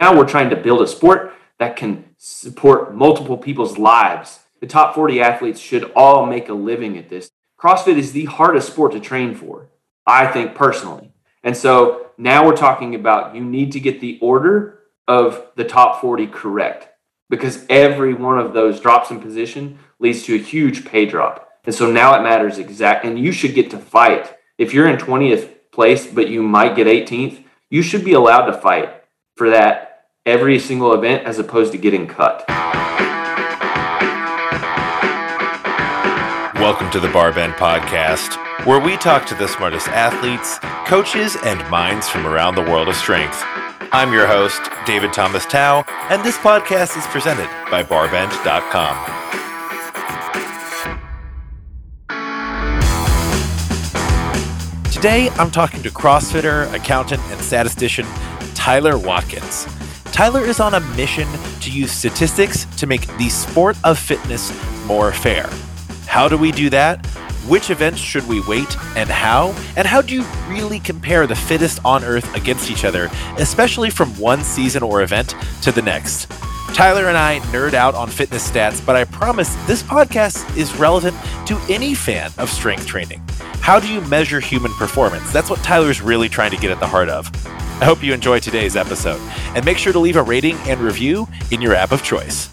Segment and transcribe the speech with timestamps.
[0.00, 4.40] Now we're trying to build a sport that can support multiple people's lives.
[4.60, 7.30] The top 40 athletes should all make a living at this.
[7.58, 9.68] CrossFit is the hardest sport to train for,
[10.06, 11.12] I think personally.
[11.42, 16.00] And so now we're talking about you need to get the order of the top
[16.00, 16.88] 40 correct
[17.30, 21.48] because every one of those drops in position leads to a huge pay drop.
[21.64, 24.34] And so now it matters exact and you should get to fight.
[24.58, 28.52] If you're in 20th place but you might get 18th, you should be allowed to
[28.52, 29.04] fight
[29.34, 29.85] for that
[30.26, 32.44] every single event as opposed to getting cut.
[36.56, 38.34] Welcome to the Barbend Podcast,
[38.66, 42.96] where we talk to the smartest athletes, coaches, and minds from around the world of
[42.96, 43.40] strength.
[43.92, 49.12] I'm your host, David Thomas Tao, and this podcast is presented by Barbend.com.
[54.90, 58.06] Today, I'm talking to CrossFitter, accountant, and statistician
[58.54, 59.68] Tyler Watkins.
[60.16, 61.28] Tyler is on a mission
[61.60, 64.50] to use statistics to make the sport of fitness
[64.86, 65.46] more fair.
[66.06, 67.04] How do we do that?
[67.46, 69.54] Which events should we weight and how?
[69.76, 74.08] And how do you really compare the fittest on earth against each other, especially from
[74.18, 76.32] one season or event to the next?
[76.76, 81.16] Tyler and I nerd out on fitness stats, but I promise this podcast is relevant
[81.46, 83.22] to any fan of strength training.
[83.62, 85.32] How do you measure human performance?
[85.32, 87.30] That's what Tyler's really trying to get at the heart of.
[87.80, 89.18] I hope you enjoy today's episode,
[89.54, 92.50] and make sure to leave a rating and review in your app of choice.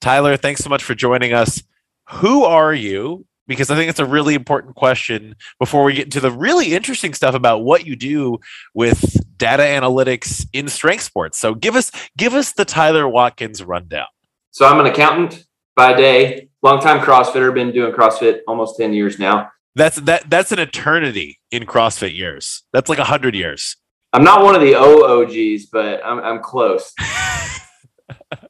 [0.00, 1.64] Tyler, thanks so much for joining us.
[2.10, 3.26] Who are you?
[3.46, 7.14] Because I think it's a really important question before we get into the really interesting
[7.14, 8.38] stuff about what you do
[8.74, 11.38] with data analytics in strength sports.
[11.38, 14.06] So give us give us the Tyler Watkins rundown.
[14.50, 15.44] So I'm an accountant
[15.76, 19.50] by day, longtime CrossFitter, been doing CrossFit almost 10 years now.
[19.74, 22.62] That's that that's an eternity in CrossFit years.
[22.72, 23.76] That's like a hundred years.
[24.14, 26.94] I'm not one of the OOGs, but I'm, I'm close.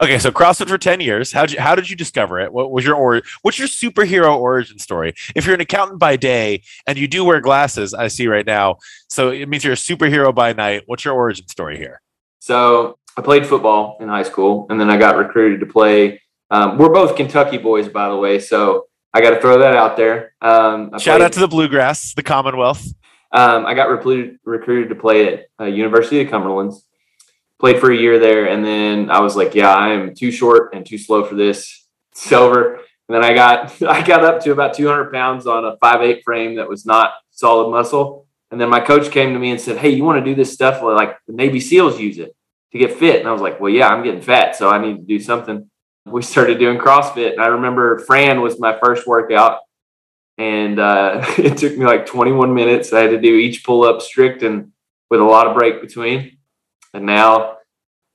[0.00, 1.32] okay, so CrossFit for 10 years.
[1.32, 2.52] How did you, how did you discover it?
[2.52, 5.14] What was your or what's your superhero origin story?
[5.34, 8.78] If you're an accountant by day and you do wear glasses, I see right now.
[9.08, 10.82] So it means you're a superhero by night.
[10.86, 12.00] What's your origin story here?
[12.40, 16.20] So I played football in high school and then I got recruited to play.
[16.50, 18.38] Um, we're both Kentucky boys, by the way.
[18.38, 20.34] So I got to throw that out there.
[20.40, 22.86] Um, Shout played, out to the Bluegrass, the Commonwealth.
[23.32, 26.82] Um, I got recruited, recruited to play at uh, University of Cumberlands
[27.60, 30.74] played for a year there, and then I was like, yeah, I am too short
[30.74, 31.86] and too slow for this.
[32.14, 32.76] Silver.
[32.76, 36.22] And then I got I got up to about 200 pounds on a five eight
[36.24, 38.26] frame that was not solid muscle.
[38.50, 40.52] And then my coach came to me and said, "Hey, you want to do this
[40.52, 42.34] stuff like the Navy SEALs use it
[42.72, 44.96] to get fit?" And I was like, "Well, yeah, I'm getting fat, so I need
[44.96, 45.70] to do something."
[46.06, 49.60] We started doing CrossFit, and I remember Fran was my first workout,
[50.38, 52.92] and uh, it took me like 21 minutes.
[52.92, 54.72] I had to do each pull up strict and
[55.10, 56.38] with a lot of break between
[56.94, 57.56] and now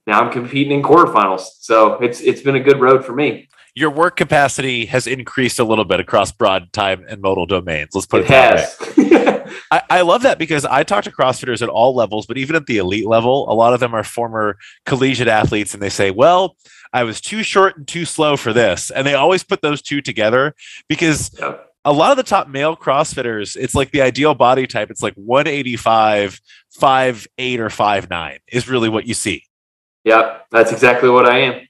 [0.08, 1.48] now I'm competing in quarterfinals.
[1.60, 3.50] So it's it's been a good road for me.
[3.74, 7.90] Your work capacity has increased a little bit across broad time and modal domains.
[7.94, 9.54] Let's put it, it that way.
[9.72, 12.68] I, I love that because I talk to CrossFitters at all levels, but even at
[12.68, 16.56] the elite level, a lot of them are former collegiate athletes, and they say, "Well,
[16.94, 20.02] I was too short and too slow for this," and they always put those two
[20.02, 20.56] together
[20.88, 21.32] because.
[21.40, 24.90] Yep a lot of the top male CrossFitters, it's like the ideal body type.
[24.90, 26.40] It's like 185,
[26.82, 29.44] 5'8 or 5'9 is really what you see.
[30.04, 31.68] Yep, that's exactly what I am.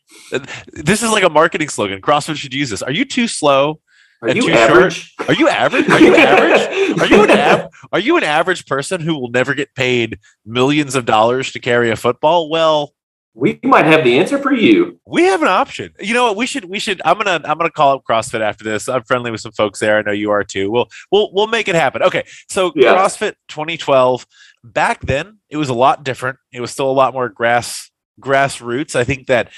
[0.73, 2.01] This is like a marketing slogan.
[2.01, 2.81] CrossFit should use this.
[2.81, 3.79] Are you too slow?
[4.21, 5.13] Are you average?
[5.17, 5.29] Short?
[5.29, 5.89] Are you average?
[5.89, 6.99] Are you average?
[6.99, 10.95] Are you an av- Are you an average person who will never get paid millions
[10.95, 12.49] of dollars to carry a football?
[12.49, 12.93] Well,
[13.35, 14.99] we might have the answer for you.
[15.05, 15.93] We have an option.
[15.99, 16.37] You know what?
[16.37, 18.87] We should we should I'm gonna I'm gonna call up CrossFit after this.
[18.87, 19.97] I'm friendly with some folks there.
[19.97, 20.71] I know you are too.
[20.71, 22.01] We'll we'll we'll make it happen.
[22.01, 22.23] Okay.
[22.49, 22.95] So yeah.
[22.95, 24.25] CrossFit 2012.
[24.63, 26.39] Back then it was a lot different.
[26.53, 27.91] It was still a lot more grass
[28.21, 28.95] grassroots.
[28.95, 29.51] I think that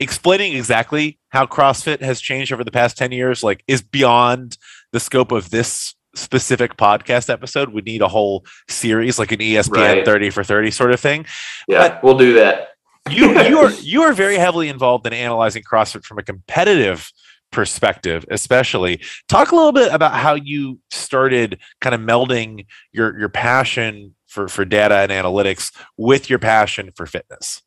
[0.00, 4.56] explaining exactly how CrossFit has changed over the past 10 years, like is beyond
[4.92, 7.74] the scope of this specific podcast episode.
[7.74, 10.04] We need a whole series, like an ESPN right.
[10.04, 11.26] 30 for 30 sort of thing.
[11.68, 12.68] Yeah, but, we'll do that
[13.10, 17.10] you you are you are very heavily involved in analyzing CrossFit from a competitive
[17.50, 19.00] perspective, especially.
[19.28, 24.48] Talk a little bit about how you started kind of melding your your passion for
[24.48, 27.62] for data and analytics with your passion for fitness.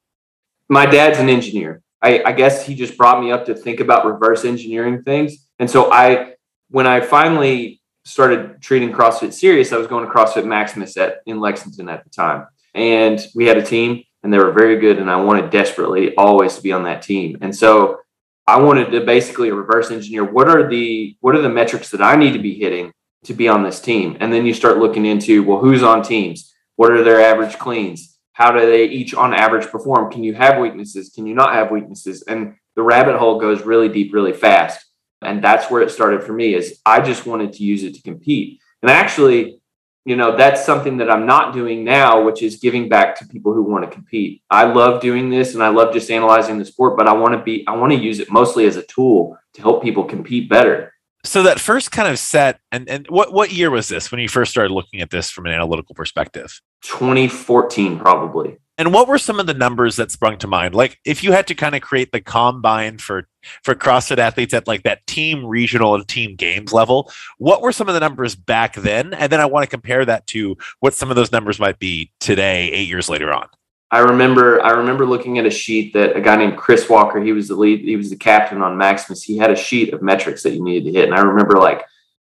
[0.70, 1.82] My dad's an engineer.
[2.02, 5.48] I, I guess he just brought me up to think about reverse engineering things.
[5.60, 6.34] And so I
[6.70, 11.40] when I finally started treating CrossFit serious, I was going to CrossFit Maximus at in
[11.40, 12.48] Lexington at the time.
[12.74, 15.00] And we had a team and they were very good.
[15.00, 17.38] And I wanted desperately always to be on that team.
[17.42, 18.00] And so
[18.48, 22.16] I wanted to basically reverse engineer what are the what are the metrics that I
[22.16, 22.92] need to be hitting
[23.26, 24.18] to be on this team.
[24.20, 26.54] And then you start looking into, well, who's on teams?
[26.76, 28.18] What are their average cleans?
[28.34, 30.12] How do they each on average perform?
[30.12, 31.12] Can you have weaknesses?
[31.14, 32.24] Can you not have weaknesses?
[32.24, 34.84] And the rabbit hole goes really deep, really fast.
[35.22, 38.02] And that's where it started for me is I just wanted to use it to
[38.02, 38.60] compete.
[38.82, 39.61] And actually,
[40.06, 43.54] you know, that's something that I'm not doing now, which is giving back to people
[43.54, 44.42] who want to compete.
[44.50, 47.44] I love doing this and I love just analyzing the sport, but I want to
[47.44, 50.94] be I want to use it mostly as a tool to help people compete better.
[51.24, 54.28] So that first kind of set and, and what, what year was this when you
[54.28, 56.60] first started looking at this from an analytical perspective?
[56.82, 61.24] 2014 probably and what were some of the numbers that sprung to mind like if
[61.24, 63.28] you had to kind of create the combine for
[63.64, 67.88] for crossfit athletes at like that team regional and team games level what were some
[67.88, 71.12] of the numbers back then and then i want to compare that to what some
[71.12, 73.48] of those numbers might be today eight years later on
[73.94, 77.34] I remember I remember looking at a sheet that a guy named Chris Walker, he
[77.34, 79.22] was the lead, he was the captain on Maximus.
[79.22, 81.10] He had a sheet of metrics that you needed to hit.
[81.10, 81.84] And I remember like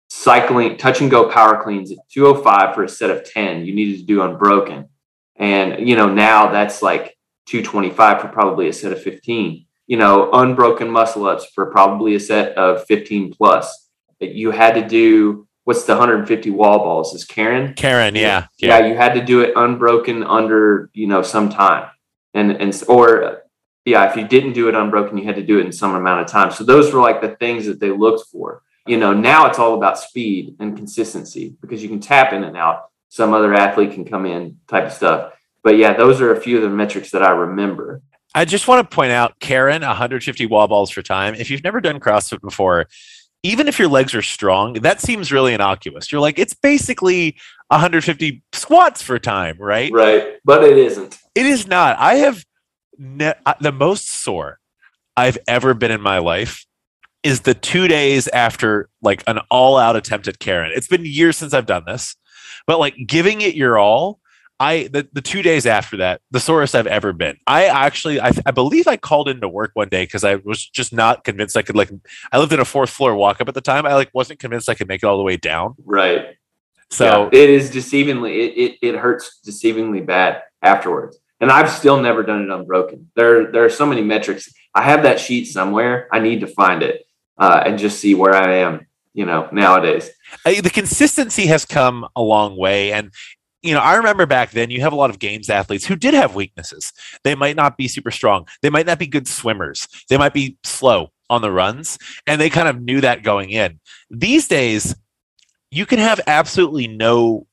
[0.07, 3.99] cycling, touch and go power cleans at 205 for a set of 10, you needed
[3.99, 4.87] to do unbroken.
[5.37, 7.17] And you know, now that's like
[7.47, 9.65] 225 for probably a set of 15.
[9.87, 13.89] You know, unbroken muscle ups for probably a set of 15 plus.
[14.19, 17.73] You had to do what's the 150 wall balls is Karen?
[17.73, 18.79] Karen, yeah, yeah.
[18.79, 21.89] Yeah, you had to do it unbroken under, you know, some time.
[22.33, 23.43] And and or
[23.83, 26.21] yeah, if you didn't do it unbroken, you had to do it in some amount
[26.21, 26.51] of time.
[26.51, 28.63] So those were like the things that they looked for.
[28.87, 32.57] You know, now it's all about speed and consistency because you can tap in and
[32.57, 32.89] out.
[33.09, 35.33] Some other athlete can come in type of stuff.
[35.63, 38.01] But yeah, those are a few of the metrics that I remember.
[38.33, 41.35] I just want to point out, Karen, 150 wall balls for time.
[41.35, 42.87] If you've never done CrossFit before,
[43.43, 46.11] even if your legs are strong, that seems really innocuous.
[46.11, 47.37] You're like, it's basically
[47.69, 49.91] 150 squats for time, right?
[49.91, 50.35] Right.
[50.43, 51.17] But it isn't.
[51.33, 51.97] It is not.
[51.97, 52.43] I have
[52.97, 54.59] ne- uh, the most sore
[55.15, 56.65] I've ever been in my life
[57.23, 60.71] is the two days after like an all out attempt at Karen.
[60.75, 62.15] It's been years since I've done this,
[62.67, 64.19] but like giving it your all
[64.59, 67.37] I the, the two days after that, the sorest I've ever been.
[67.45, 70.93] I actually I, I believe I called into work one day because I was just
[70.93, 71.91] not convinced I could like
[72.31, 73.85] I lived in a fourth floor walk up at the time.
[73.85, 75.75] I like wasn't convinced I could make it all the way down.
[75.83, 76.37] Right.
[76.89, 81.17] So yeah, it is deceivingly it, it it hurts deceivingly bad afterwards.
[81.41, 83.11] And I've still never done it unbroken.
[83.15, 84.53] There there are so many metrics.
[84.73, 86.07] I have that sheet somewhere.
[86.13, 87.05] I need to find it
[87.37, 88.84] uh, and just see where I am.
[89.15, 90.11] You know nowadays.
[90.45, 93.11] Uh, the consistency has come a long way and
[93.65, 96.13] you know, I remember back then you have a lot of games athletes who did
[96.13, 96.93] have weaknesses.
[97.23, 98.47] They might not be super strong.
[98.61, 99.87] They might not be good swimmers.
[100.07, 101.97] They might be slow on the runs.
[102.27, 103.79] And they kind of knew that going in.
[104.11, 104.95] These days,
[105.71, 107.47] you can have absolutely no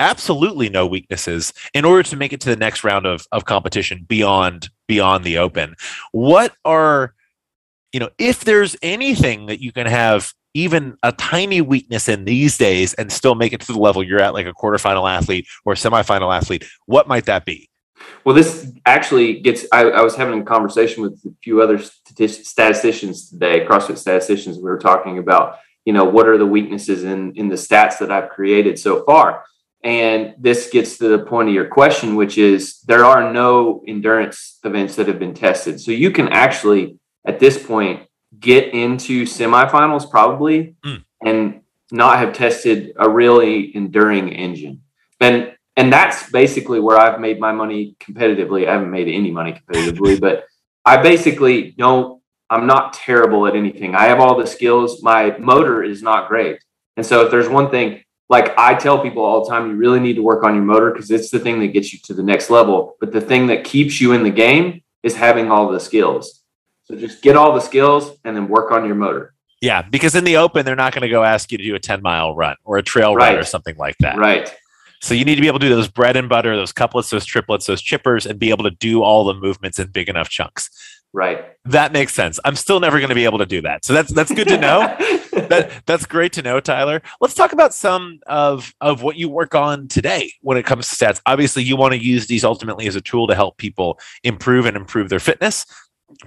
[0.00, 4.04] absolutely no weaknesses in order to make it to the next round of, of competition
[4.08, 5.76] beyond beyond the open
[6.10, 7.14] what are
[7.92, 12.56] you know if there's anything that you can have even a tiny weakness in these
[12.56, 15.74] days and still make it to the level you're at, like a quarterfinal athlete or
[15.74, 17.68] semifinal athlete, what might that be?
[18.24, 19.66] Well, this actually gets.
[19.72, 24.56] I, I was having a conversation with a few other statisticians today, CrossFit statisticians.
[24.56, 28.10] We were talking about, you know, what are the weaknesses in in the stats that
[28.10, 29.44] I've created so far.
[29.82, 34.58] And this gets to the point of your question, which is there are no endurance
[34.64, 35.78] events that have been tested.
[35.78, 38.06] So you can actually, at this point,
[38.40, 41.04] get into semifinals probably mm.
[41.24, 41.60] and
[41.90, 44.82] not have tested a really enduring engine.
[45.20, 48.68] And and that's basically where I've made my money competitively.
[48.68, 50.44] I haven't made any money competitively, but
[50.84, 52.20] I basically don't
[52.50, 53.94] I'm not terrible at anything.
[53.94, 55.02] I have all the skills.
[55.02, 56.62] My motor is not great.
[56.96, 60.00] And so if there's one thing like I tell people all the time, you really
[60.00, 62.22] need to work on your motor because it's the thing that gets you to the
[62.22, 62.96] next level.
[63.00, 66.42] But the thing that keeps you in the game is having all the skills.
[66.84, 69.34] So just get all the skills and then work on your motor.
[69.60, 71.78] Yeah, because in the open, they're not going to go ask you to do a
[71.78, 73.30] 10 mile run or a trail right.
[73.30, 74.18] run or something like that.
[74.18, 74.54] Right.
[75.00, 77.24] So you need to be able to do those bread and butter, those couplets, those
[77.24, 80.70] triplets, those chippers, and be able to do all the movements in big enough chunks.
[81.14, 81.44] Right.
[81.66, 82.40] That makes sense.
[82.44, 83.84] I'm still never going to be able to do that.
[83.84, 84.80] So that's that's good to know.
[85.48, 87.02] that that's great to know, Tyler.
[87.20, 90.96] Let's talk about some of of what you work on today when it comes to
[90.96, 91.20] stats.
[91.24, 94.76] Obviously, you want to use these ultimately as a tool to help people improve and
[94.76, 95.64] improve their fitness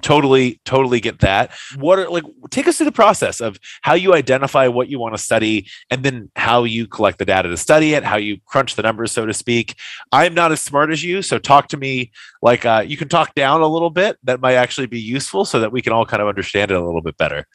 [0.02, 1.52] totally totally get that.
[1.78, 5.16] What are like take us through the process of how you identify what you want
[5.16, 8.76] to study and then how you collect the data to study it how you crunch
[8.76, 9.76] the numbers so to speak.
[10.12, 13.34] I'm not as smart as you so talk to me like uh, you can talk
[13.36, 14.18] down a little bit.
[14.24, 16.84] That might actually be useful so that we can all kind of understand it a
[16.84, 17.46] little bit better.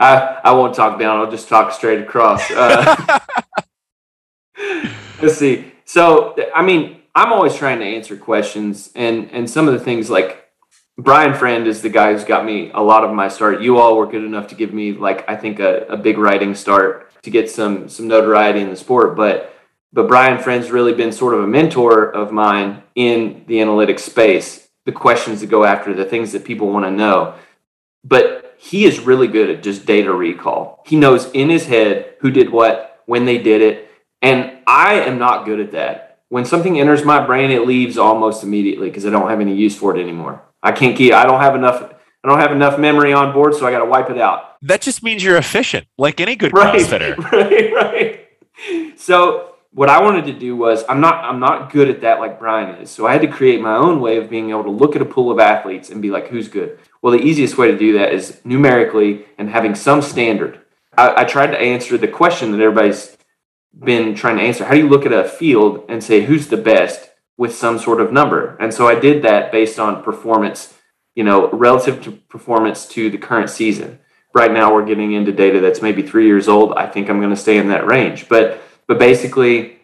[0.00, 2.50] I i won't talk down i'll just talk straight across.
[2.50, 3.18] Uh,
[5.22, 5.72] let's see.
[5.84, 10.08] So i mean i'm always trying to answer questions and and some of the things
[10.08, 10.41] like
[10.98, 13.62] Brian Friend is the guy who's got me a lot of my start.
[13.62, 16.54] You all were good enough to give me like I think a, a big writing
[16.54, 19.54] start to get some some notoriety in the sport, but
[19.92, 24.68] but Brian Friend's really been sort of a mentor of mine in the analytics space.
[24.84, 27.36] The questions that go after the things that people want to know,
[28.04, 30.82] but he is really good at just data recall.
[30.86, 35.18] He knows in his head who did what, when they did it, and I am
[35.18, 36.20] not good at that.
[36.28, 39.76] When something enters my brain, it leaves almost immediately because I don't have any use
[39.76, 40.42] for it anymore.
[40.62, 41.12] I can't keep.
[41.12, 41.94] I don't have enough.
[42.24, 44.56] I don't have enough memory on board, so I got to wipe it out.
[44.62, 47.16] That just means you're efficient, like any good right, CrossFitter.
[47.32, 48.98] Right, right.
[48.98, 52.38] So what I wanted to do was I'm not I'm not good at that like
[52.38, 52.90] Brian is.
[52.90, 55.06] So I had to create my own way of being able to look at a
[55.06, 56.78] pool of athletes and be like, who's good?
[57.00, 60.60] Well, the easiest way to do that is numerically and having some standard.
[60.96, 63.16] I, I tried to answer the question that everybody's
[63.76, 64.64] been trying to answer.
[64.64, 68.00] How do you look at a field and say who's the best with some sort
[68.00, 68.56] of number?
[68.60, 70.74] And so I did that based on performance,
[71.14, 73.98] you know, relative to performance to the current season.
[74.34, 76.74] Right now we're getting into data that's maybe three years old.
[76.74, 78.28] I think I'm going to stay in that range.
[78.28, 79.78] But but basically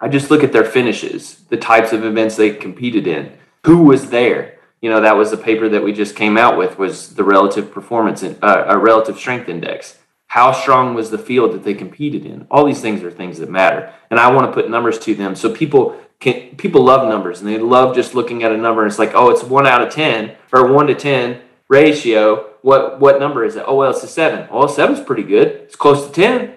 [0.00, 3.32] I just look at their finishes, the types of events they competed in,
[3.64, 4.58] who was there.
[4.82, 7.72] You know, that was the paper that we just came out with was the relative
[7.72, 9.98] performance and uh, a relative strength index
[10.36, 12.46] how strong was the field that they competed in?
[12.50, 13.92] All these things are things that matter.
[14.10, 15.34] And I want to put numbers to them.
[15.34, 18.82] So people can people love numbers and they love just looking at a number.
[18.82, 22.50] And it's like, oh, it's one out of ten or one to ten ratio.
[22.62, 23.64] What what number is it?
[23.66, 24.48] Oh well, it's a seven.
[24.50, 25.48] Oh, seven's pretty good.
[25.48, 26.54] It's close to ten.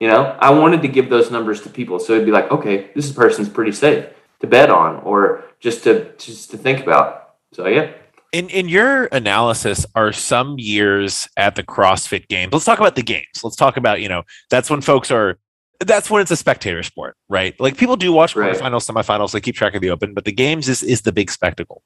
[0.00, 2.00] You know, I wanted to give those numbers to people.
[2.00, 4.06] So it'd be like, okay, this person's pretty safe
[4.40, 7.34] to bet on or just to just to think about.
[7.52, 7.92] So yeah.
[8.32, 12.52] In in your analysis, are some years at the CrossFit Games?
[12.52, 13.44] Let's talk about the games.
[13.44, 15.38] Let's talk about you know that's when folks are.
[15.80, 17.58] That's when it's a spectator sport, right?
[17.58, 18.54] Like people do watch right.
[18.54, 21.30] quarterfinals, semifinals, they keep track of the Open, but the games is is the big
[21.30, 21.82] spectacle.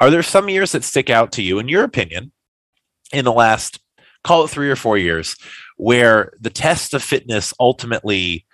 [0.00, 2.32] Are there some years that stick out to you, in your opinion,
[3.12, 3.80] in the last
[4.22, 5.36] call it three or four years,
[5.76, 8.46] where the test of fitness ultimately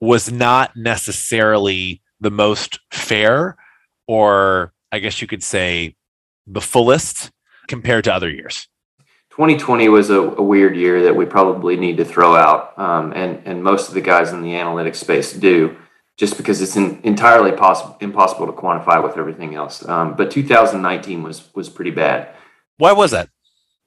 [0.00, 3.56] was not necessarily the most fair,
[4.06, 5.94] or I guess you could say
[6.46, 7.30] the fullest
[7.68, 8.66] compared to other years?
[9.40, 13.40] 2020 was a, a weird year that we probably need to throw out, um, and
[13.46, 15.78] and most of the guys in the analytics space do,
[16.18, 19.82] just because it's in, entirely possible impossible to quantify with everything else.
[19.88, 22.34] Um, but 2019 was was pretty bad.
[22.76, 23.30] Why was that?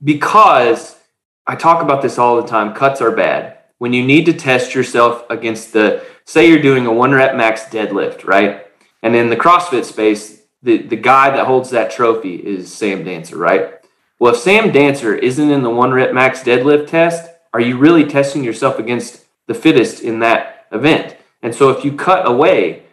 [0.03, 0.97] Because
[1.45, 2.73] I talk about this all the time.
[2.73, 3.59] Cuts are bad.
[3.77, 7.65] When you need to test yourself against the, say you're doing a one rep max
[7.65, 8.65] deadlift, right?
[9.03, 13.37] And in the CrossFit space, the, the guy that holds that trophy is Sam Dancer,
[13.37, 13.82] right?
[14.23, 18.05] Well, if Sam Dancer isn't in the one rep max deadlift test, are you really
[18.05, 21.17] testing yourself against the fittest in that event?
[21.41, 22.83] And so if you cut away,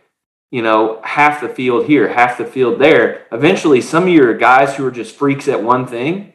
[0.50, 4.75] you know, half the field here, half the field there, eventually some of your guys
[4.75, 6.32] who are just freaks at one thing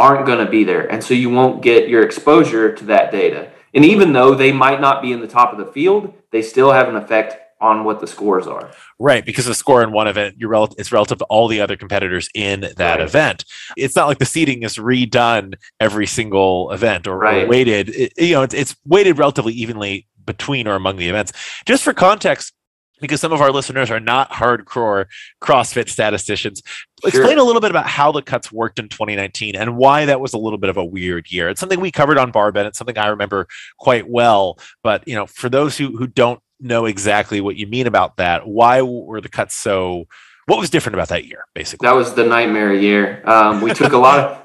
[0.00, 0.90] aren't going to be there.
[0.90, 3.52] And so you won't get your exposure to that data.
[3.74, 6.72] And even though they might not be in the top of the field, they still
[6.72, 8.70] have an effect on what the scores are.
[8.98, 11.76] Right, because the score in one event, you're rel- it's relative to all the other
[11.76, 13.00] competitors in that right.
[13.00, 13.44] event.
[13.76, 17.44] It's not like the seating is redone every single event or, right.
[17.44, 17.88] or weighted.
[17.90, 21.32] It, you know, it's, it's weighted relatively evenly between or among the events.
[21.66, 22.52] Just for context,
[23.00, 25.06] because some of our listeners are not hardcore
[25.42, 26.62] CrossFit statisticians.
[27.00, 27.08] Sure.
[27.08, 30.32] Explain a little bit about how the cuts worked in 2019 and why that was
[30.32, 31.48] a little bit of a weird year.
[31.48, 32.66] It's something we covered on Barbend.
[32.66, 33.46] It's something I remember
[33.78, 34.58] quite well.
[34.82, 38.46] But you know, for those who who don't know exactly what you mean about that.
[38.46, 40.06] Why were the cuts so?
[40.46, 41.86] What was different about that year, basically?
[41.86, 43.22] That was the nightmare year.
[43.28, 44.40] Um, we took a lot of.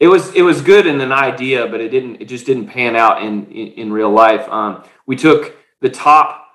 [0.00, 2.20] It was it was good in an idea, but it didn't.
[2.20, 4.48] It just didn't pan out in in, in real life.
[4.48, 6.46] Um, we took the top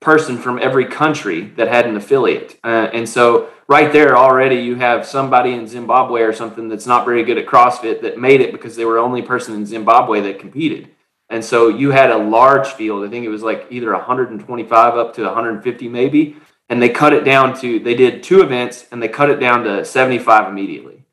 [0.00, 4.76] person from every country that had an affiliate, uh, and so right there already you
[4.76, 8.52] have somebody in Zimbabwe or something that's not very good at CrossFit that made it
[8.52, 10.90] because they were the only person in Zimbabwe that competed.
[11.28, 13.04] And so you had a large field.
[13.04, 16.36] I think it was like either 125 up to 150 maybe.
[16.68, 19.64] And they cut it down to, they did two events and they cut it down
[19.64, 21.04] to 75 immediately.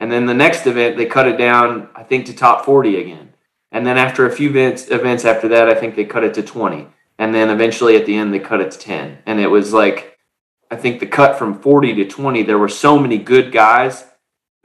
[0.00, 3.32] And then the next event, they cut it down, I think, to top 40 again.
[3.72, 6.42] And then after a few events, events after that, I think they cut it to
[6.42, 6.86] 20.
[7.18, 9.18] And then eventually at the end, they cut it to 10.
[9.26, 10.18] And it was like,
[10.70, 14.04] I think the cut from 40 to 20, there were so many good guys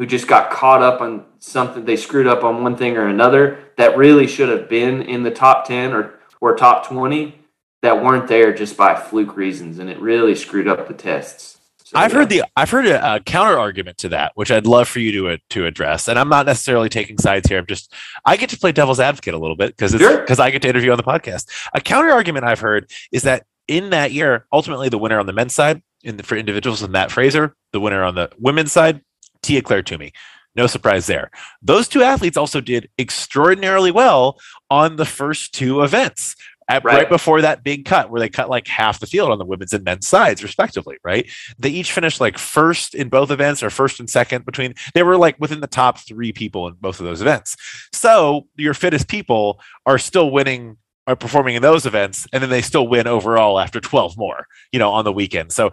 [0.03, 3.57] who just got caught up on something they screwed up on one thing or another
[3.77, 7.39] that really should have been in the top 10 or or top 20
[7.81, 11.98] that weren't there just by fluke reasons and it really screwed up the tests so,
[11.98, 12.17] I've yeah.
[12.17, 15.12] heard the I've heard a, a, counter argument to that, which I'd love for you
[15.12, 16.07] to uh, to address.
[16.07, 17.60] And I'm not necessarily taking sides here.
[17.60, 17.93] I'm just
[18.25, 20.41] I get to play devil's advocate a little bit because because sure.
[20.41, 21.50] I get to interview on the podcast.
[21.74, 25.33] A counter argument I've heard is that in that year, ultimately the winner on the
[25.33, 29.01] men's side in the, for individuals was Matt Fraser, the winner on the women's side
[29.43, 30.13] Tia-Clair Toomey.
[30.55, 31.31] No surprise there.
[31.62, 36.35] Those two athletes also did extraordinarily well on the first two events.
[36.69, 37.00] At, right.
[37.00, 37.09] right.
[37.09, 39.83] before that big cut where they cut like half the field on the women's and
[39.83, 44.09] men's sides respectively right they each finished like first in both events or first and
[44.09, 47.57] second between they were like within the top three people in both of those events
[47.91, 52.62] so your fittest people are still winning are performing in those events and then they
[52.62, 55.69] still win overall after 12 more you know on the weekend so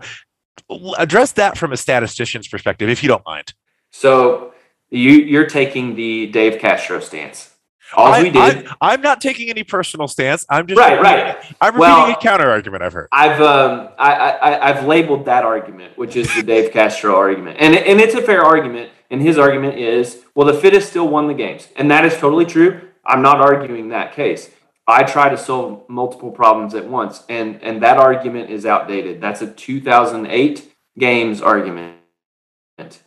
[0.99, 3.55] address that from a statistician's perspective if you don't mind
[3.91, 4.53] so
[4.91, 7.51] you you're taking the dave castro stance
[7.95, 8.69] all I, we did.
[8.81, 10.47] I, am not taking any personal stance.
[10.49, 11.37] I'm just right, right.
[11.61, 13.09] I'm repeating well, a counter argument I've heard.
[13.11, 17.75] I've um, I, I, I've labeled that argument, which is the Dave Castro argument, and
[17.75, 18.91] and it's a fair argument.
[19.13, 22.45] And his argument is, well, the fittest still won the games, and that is totally
[22.45, 22.81] true.
[23.05, 24.51] I'm not arguing that case.
[24.87, 29.21] I try to solve multiple problems at once, and and that argument is outdated.
[29.21, 31.97] That's a 2008 games argument,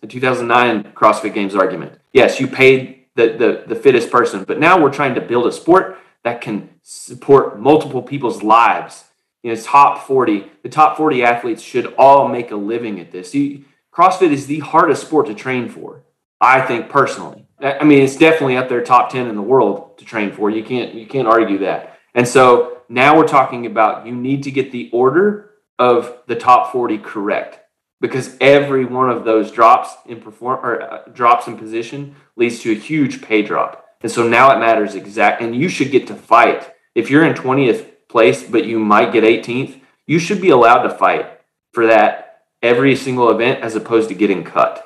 [0.02, 2.00] the 2009 CrossFit Games argument.
[2.12, 4.44] Yes, you paid the, the, the fittest person.
[4.44, 9.06] But now we're trying to build a sport that can support multiple people's lives.
[9.42, 13.36] You know, top 40, the top 40 athletes should all make a living at this.
[13.36, 16.04] You, CrossFit is the hardest sport to train for,
[16.40, 17.46] I think personally.
[17.60, 20.50] I mean, it's definitely up there top 10 in the world to train for.
[20.50, 22.00] You can't you can't argue that.
[22.14, 26.72] And so now we're talking about you need to get the order of the top
[26.72, 27.63] 40 correct
[28.04, 32.74] because every one of those drops in perform or uh, drops in position leads to
[32.74, 33.86] a huge pay drop.
[34.02, 36.70] And so now it matters exact and you should get to fight.
[36.96, 40.90] If you're in 20th place but you might get 18th, you should be allowed to
[40.90, 41.40] fight
[41.72, 44.83] for that every single event as opposed to getting cut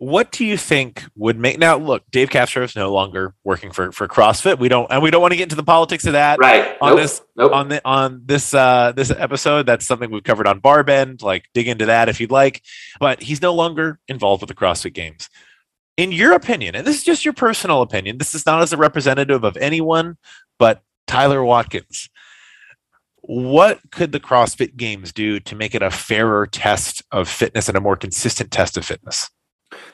[0.00, 3.92] what do you think would make now look dave castro is no longer working for
[3.92, 4.58] for crossfit.
[4.58, 6.74] We don't and we don't want to get into the politics of that right.
[6.80, 7.00] on nope.
[7.00, 7.52] this nope.
[7.52, 9.66] on the on this uh this episode.
[9.66, 11.22] That's something we've covered on barbend.
[11.22, 12.62] Like dig into that if you'd like.
[12.98, 15.28] But he's no longer involved with the crossfit games.
[15.98, 18.78] In your opinion and this is just your personal opinion this is not as a
[18.78, 20.16] representative of anyone
[20.58, 22.08] but tyler watkins.
[23.20, 27.76] What could the CrossFit Games do to make it a fairer test of fitness and
[27.76, 29.28] a more consistent test of fitness?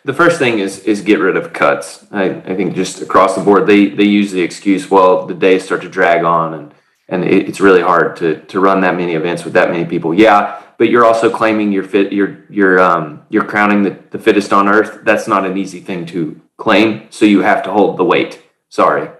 [0.05, 2.07] The first thing is is get rid of cuts.
[2.12, 5.65] I, I think just across the board, they they use the excuse, well, the days
[5.65, 6.75] start to drag on, and
[7.09, 10.15] and it, it's really hard to to run that many events with that many people.
[10.15, 12.12] Yeah, but you're also claiming you're fit.
[12.12, 15.01] You're you're um you're crowning the, the fittest on earth.
[15.05, 17.09] That's not an easy thing to claim.
[17.11, 18.43] So you have to hold the weight.
[18.69, 19.11] Sorry.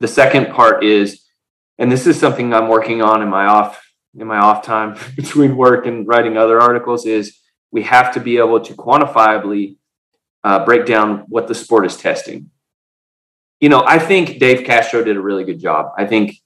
[0.00, 1.22] The second part is,
[1.78, 3.80] and this is something I'm working on in my off
[4.18, 7.06] in my off time between work and writing other articles.
[7.06, 7.38] Is
[7.70, 9.76] we have to be able to quantifiably
[10.46, 12.48] uh, break down what the sport is testing.
[13.58, 15.90] You know, I think Dave Castro did a really good job.
[15.98, 16.36] I think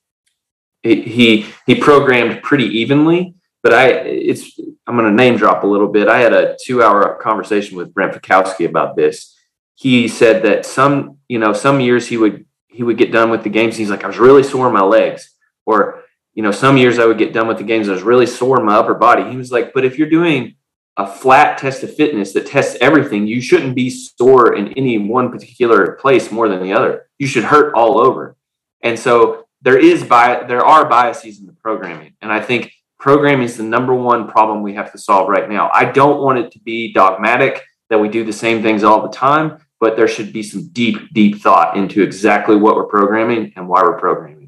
[0.82, 5.88] he he programmed pretty evenly, but I it's I'm going to name drop a little
[5.88, 6.08] bit.
[6.08, 9.36] I had a two hour conversation with Brent Fikowski about this.
[9.74, 13.42] He said that some you know some years he would he would get done with
[13.42, 13.76] the games.
[13.76, 15.28] He's like I was really sore in my legs,
[15.66, 17.86] or you know some years I would get done with the games.
[17.86, 19.30] I was really sore in my upper body.
[19.30, 20.56] He was like, but if you're doing
[21.00, 25.30] a flat test of fitness that tests everything, you shouldn't be sore in any one
[25.30, 27.08] particular place more than the other.
[27.18, 28.36] You should hurt all over.
[28.82, 32.14] And so there is bi- there are biases in the programming.
[32.20, 35.70] And I think programming is the number one problem we have to solve right now.
[35.72, 39.14] I don't want it to be dogmatic that we do the same things all the
[39.14, 43.68] time, but there should be some deep, deep thought into exactly what we're programming and
[43.68, 44.39] why we're programming.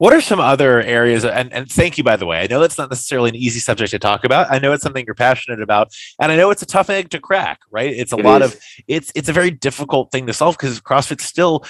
[0.00, 1.26] What are some other areas?
[1.26, 2.40] And, and thank you, by the way.
[2.40, 4.50] I know that's not necessarily an easy subject to talk about.
[4.50, 7.20] I know it's something you're passionate about, and I know it's a tough egg to
[7.20, 7.58] crack.
[7.70, 7.92] Right?
[7.92, 8.54] It's a it lot is.
[8.54, 11.66] of it's it's a very difficult thing to solve because CrossFit still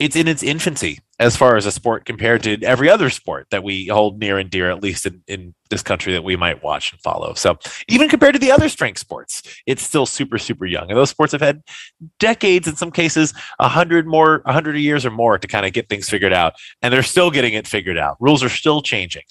[0.00, 3.64] it's in its infancy as far as a sport compared to every other sport that
[3.64, 6.92] we hold near and dear, at least in, in this country that we might watch
[6.92, 7.32] and follow.
[7.34, 10.90] So even compared to the other strength sports, it's still super, super young.
[10.90, 11.62] And those sports have had
[12.18, 15.72] decades, in some cases, a hundred more, a hundred years or more to kind of
[15.72, 16.54] get things figured out.
[16.82, 18.16] And they're still getting it figured out.
[18.20, 19.22] Rules are still changing.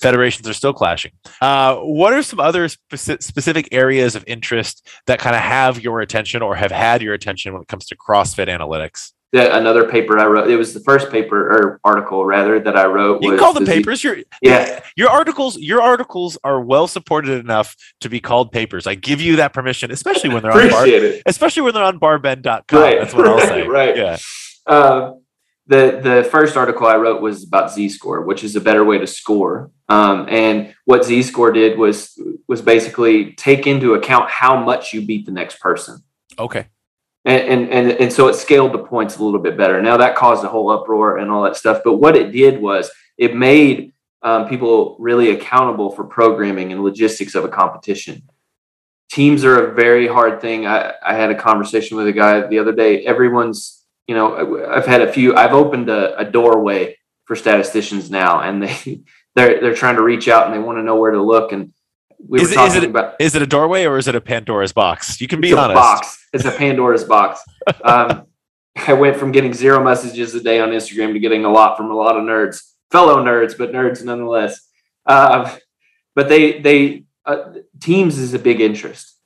[0.00, 1.12] Federations are still clashing.
[1.40, 6.00] Uh, what are some other speci- specific areas of interest that kind of have your
[6.00, 9.12] attention or have had your attention when it comes to CrossFit analytics?
[9.34, 10.48] The, another paper I wrote.
[10.48, 13.20] It was the first paper or article rather that I wrote.
[13.20, 14.04] You can call them papers.
[14.04, 15.58] Your yeah, your articles.
[15.58, 18.86] Your articles are well supported enough to be called papers.
[18.86, 21.20] I give you that permission, especially when they're on bar, it.
[21.26, 22.80] especially when they're on barbend.com.
[22.80, 23.66] Right, That's what I'll say.
[23.66, 23.96] Right.
[23.96, 24.18] Yeah.
[24.66, 25.14] Uh,
[25.66, 28.98] the the first article I wrote was about Z score, which is a better way
[28.98, 29.72] to score.
[29.88, 32.16] Um, and what Z score did was
[32.46, 36.04] was basically take into account how much you beat the next person.
[36.38, 36.66] Okay
[37.24, 39.80] and, and and so it scaled the points a little bit better.
[39.80, 41.80] Now that caused a whole uproar and all that stuff.
[41.82, 47.34] But what it did was it made um, people really accountable for programming and logistics
[47.34, 48.22] of a competition.
[49.10, 50.66] teams are a very hard thing.
[50.66, 53.04] I, I had a conversation with a guy the other day.
[53.06, 55.36] Everyone's, you know, I've had a few.
[55.36, 59.02] I've opened a, a doorway for statisticians now, and they
[59.34, 61.52] they're they're trying to reach out and they want to know where to look.
[61.52, 61.72] And
[62.18, 64.14] we is were it, talking is it, about is it a doorway or is it
[64.14, 65.20] a Pandora's box?
[65.20, 65.76] You can be it's a honest.
[65.76, 66.23] box.
[66.34, 67.40] It's a Pandora's box.
[67.82, 68.26] Um,
[68.88, 71.92] I went from getting zero messages a day on Instagram to getting a lot from
[71.92, 74.60] a lot of nerds, fellow nerds, but nerds nonetheless.
[75.06, 75.56] Uh,
[76.16, 79.16] but they they uh, teams is a big interest,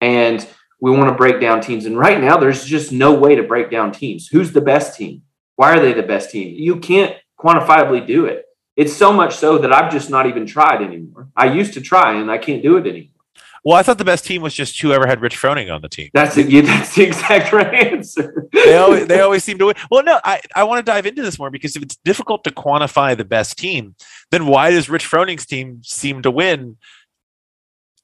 [0.00, 0.46] and
[0.80, 1.84] we want to break down teams.
[1.84, 4.28] And right now, there's just no way to break down teams.
[4.28, 5.22] Who's the best team?
[5.56, 6.54] Why are they the best team?
[6.56, 8.46] You can't quantifiably do it.
[8.74, 11.28] It's so much so that I've just not even tried anymore.
[11.36, 13.21] I used to try, and I can't do it anymore.
[13.64, 16.10] Well, I thought the best team was just whoever had Rich Froning on the team.
[16.12, 18.48] That's the, yeah, that's the exact right answer.
[18.52, 19.76] they always they always seem to win.
[19.90, 22.50] Well, no, I, I want to dive into this more because if it's difficult to
[22.50, 23.94] quantify the best team,
[24.32, 26.76] then why does Rich Froning's team seem to win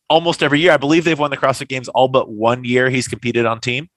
[0.09, 0.73] almost every year?
[0.73, 3.89] I believe they've won the CrossFit Games all but one year he's competed on team.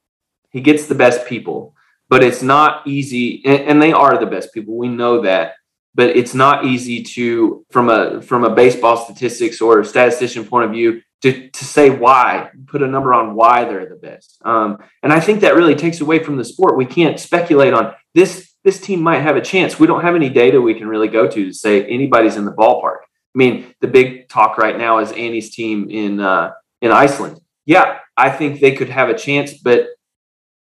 [0.51, 1.75] he gets the best people,
[2.09, 3.41] but it's not easy.
[3.45, 4.77] And, and they are the best people.
[4.77, 5.53] We know that,
[5.93, 10.71] but it's not easy to from a from a baseball statistics or statistician point of
[10.71, 14.37] view to to say why, put a number on why they're the best.
[14.43, 16.77] Um, and I think that really takes away from the sport.
[16.77, 18.49] We can't speculate on this.
[18.63, 19.79] This team might have a chance.
[19.79, 22.51] We don't have any data we can really go to to say anybody's in the
[22.51, 22.97] ballpark.
[23.33, 26.51] I mean, the big talk right now is Annie's team in uh,
[26.81, 27.39] in Iceland.
[27.65, 29.87] Yeah, I think they could have a chance, but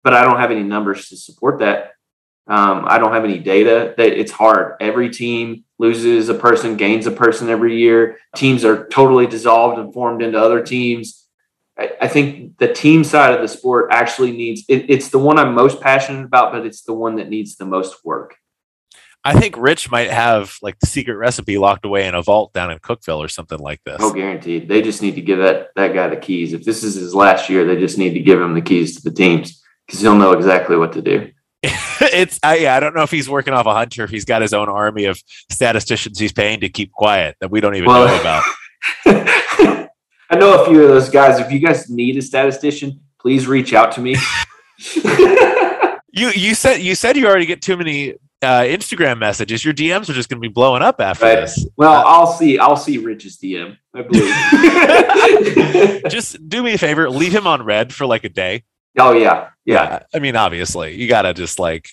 [0.03, 1.91] but I don't have any numbers to support that.
[2.49, 3.93] Um, I don't have any data.
[3.95, 4.75] That it's hard.
[4.81, 8.17] Every team loses a person, gains a person every year.
[8.35, 11.27] Teams are totally dissolved and formed into other teams.
[11.77, 14.63] I, I think the team side of the sport actually needs.
[14.67, 17.65] It, it's the one I'm most passionate about, but it's the one that needs the
[17.65, 18.35] most work.
[19.23, 22.71] I think Rich might have like the secret recipe locked away in a vault down
[22.71, 23.97] in Cookeville or something like this.
[23.99, 24.67] Oh, guaranteed.
[24.67, 26.53] They just need to give that that guy the keys.
[26.53, 29.01] If this is his last year, they just need to give him the keys to
[29.03, 31.31] the teams because he'll know exactly what to do.
[31.63, 34.41] it's I, yeah, I don't know if he's working off a hunter if he's got
[34.41, 38.07] his own army of statisticians he's paying to keep quiet that we don't even Well-
[38.07, 38.43] know about.
[40.31, 41.39] I know a few of those guys.
[41.39, 44.15] If you guys need a statistician, please reach out to me.
[46.11, 49.63] You you said you said you already get too many uh, Instagram messages.
[49.63, 51.35] Your DMs are just going to be blowing up after Right.
[51.41, 51.67] this.
[51.77, 52.57] well, I'll see.
[52.57, 53.77] I'll see Rich's DM.
[53.93, 56.03] I believe.
[56.11, 58.63] Just do me a favor, leave him on read for like a day.
[58.97, 59.99] Oh yeah, yeah.
[60.13, 61.89] I mean, obviously, you got to just like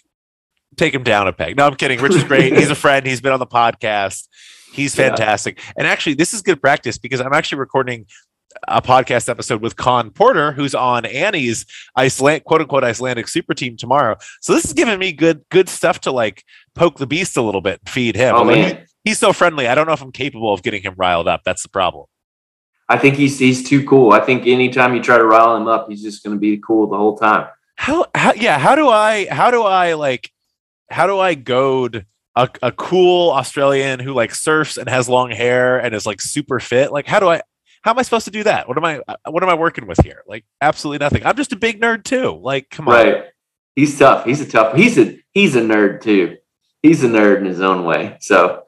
[0.77, 1.57] take him down a peg.
[1.57, 2.01] No, I'm kidding.
[2.01, 2.57] Rich is great.
[2.57, 3.07] He's a friend.
[3.07, 4.27] He's been on the podcast.
[4.73, 5.09] He's Yeah.
[5.09, 5.61] fantastic.
[5.77, 8.07] And actually, this is good practice because I'm actually recording
[8.69, 13.77] a podcast episode with Khan Porter, who's on Annie's Iceland quote unquote Icelandic super team
[13.77, 14.17] tomorrow.
[14.41, 16.43] So this is giving me good good stuff to like
[16.75, 18.35] poke the beast a little bit, and feed him.
[18.35, 19.67] Oh man, he's so friendly.
[19.69, 21.43] I don't know if I'm capable of getting him riled up.
[21.45, 22.07] That's the problem.
[22.89, 24.13] I think he's he's too cool.
[24.13, 26.87] I think anytime you try to rile him up, he's just going to be cool
[26.89, 27.49] the whole time.
[27.77, 30.31] how, how yeah how do i how do i like
[30.91, 35.77] how do i goad a, a cool australian who like surfs and has long hair
[35.79, 37.43] and is like super fit like how do i
[37.83, 39.99] how am i supposed to do that what am i what am i working with
[40.03, 43.25] here like absolutely nothing i'm just a big nerd too like come on Right.
[43.75, 44.25] He's tough.
[44.25, 44.75] He's a tough.
[44.75, 46.39] He's a he's a nerd too.
[46.83, 48.17] He's a nerd in his own way.
[48.21, 48.63] So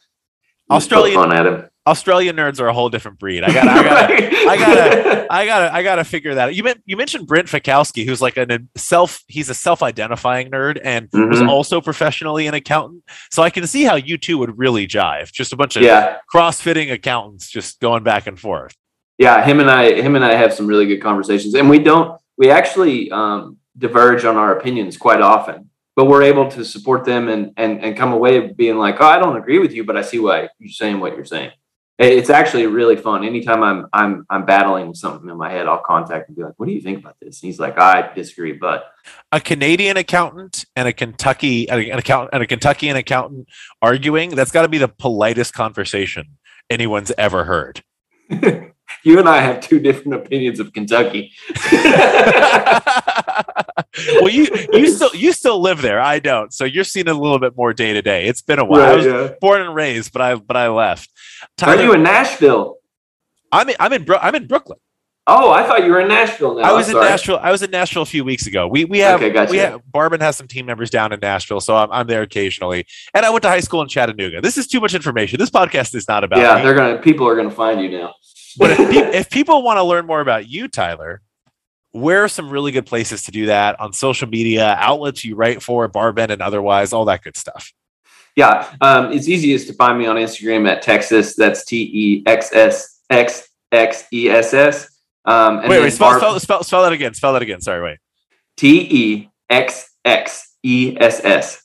[0.71, 1.68] Australian- fun at him.
[1.89, 5.75] Australian nerds are a whole different breed i gotta i gotta I gotta- I gotta,
[5.75, 6.55] I gotta figure that out.
[6.55, 11.07] You meant, you mentioned Brent Fikowski, who's like a self, he's a self-identifying nerd and
[11.13, 11.49] was Mhm.
[11.51, 13.03] also professionally an accountant.
[13.31, 15.31] So I can see how you two would really jive.
[15.31, 16.17] Just a bunch of yeah.
[16.31, 18.75] cross-fitting accountants just going back and forth.
[19.19, 22.19] yeah him and i him and i have some really good conversations and we don't
[22.39, 27.29] we actually um, diverge on our opinions quite often but we're able to support them
[27.29, 30.03] and and and come away being like oh i don't agree with you but i
[30.03, 31.51] see why you're saying what you're saying
[31.99, 33.25] it's actually really fun.
[33.25, 36.55] Anytime i'm i'm i'm battling with something in my head i'll contact and be like
[36.57, 37.43] what do you think about this?
[37.43, 38.93] And he's like i disagree but
[39.33, 43.49] A Canadian accountant and a Kentucky an accountant and a Kentuckian accountant
[43.83, 46.39] arguing, that's got to be the politest conversation
[46.71, 47.83] anyone's ever heard.
[49.05, 51.33] you and i have two different opinions of kentucky
[54.21, 56.01] well, you you still you still live there.
[56.01, 56.53] I don't.
[56.53, 58.27] So you're seeing it a little bit more day to day.
[58.27, 58.83] It's been a while.
[58.83, 59.31] I was yeah.
[59.41, 61.11] born and raised, but I but I left.
[61.63, 62.77] are you in nashville
[63.51, 64.79] I'm in, I'm in Bro- I'm in Brooklyn.
[65.27, 66.95] oh i thought you were in nashville now I was in.
[66.95, 67.39] Nashville.
[67.41, 68.67] I was in Nashville a few weeks ago.
[68.69, 69.51] We we have Okay, gotcha.
[69.53, 72.87] we have Barbend has some team members down in Nashville, so I'm, I'm there occasionally.
[73.15, 74.41] And I went to high school in Chattanooga.
[74.41, 75.39] This is too much information.
[75.39, 76.63] This podcast is not about yeah me.
[76.63, 78.15] they're gonna people are gonna find you now
[78.59, 81.23] But if, pe- if people want to learn more about you, Tyler,
[81.93, 85.63] where are some really good places to do that on social media outlets you write
[85.63, 87.73] for, Barbend and otherwise, all that good stuff?
[88.37, 91.35] Yeah, um, it's easiest to find me on Instagram at Texas.
[91.35, 94.91] That's T E X S X X E S S.
[95.25, 97.15] Um, and wait, wait, spell, bar- spell, spell, spell that again.
[97.15, 97.61] Spell that again.
[97.61, 97.99] Sorry, wait.
[98.57, 101.63] T E X X E S S,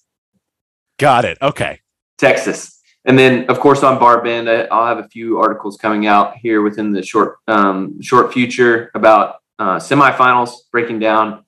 [0.97, 1.37] Got it.
[1.41, 1.79] Okay.
[2.17, 2.79] Texas.
[3.05, 6.61] And then, of course, on Barbend, I- I'll have a few articles coming out here
[6.61, 11.45] within the short um, short future about uh, semifinals, breaking down.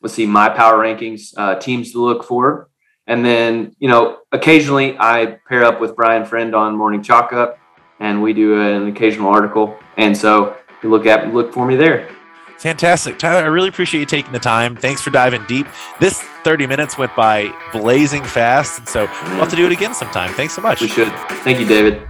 [0.00, 2.68] Let's see my power rankings, uh, teams to look for,
[3.06, 7.58] and then you know occasionally I pair up with Brian Friend on Morning Chalk Up,
[8.00, 9.76] and we do an occasional article.
[9.96, 12.10] And so you look at look for me there.
[12.58, 13.18] Fantastic.
[13.18, 14.76] Tyler, I really appreciate you taking the time.
[14.76, 15.66] Thanks for diving deep.
[15.98, 18.78] This 30 minutes went by blazing fast.
[18.78, 20.32] And so we'll have to do it again sometime.
[20.34, 20.80] Thanks so much.
[20.80, 21.12] We should.
[21.42, 22.08] Thank you, David.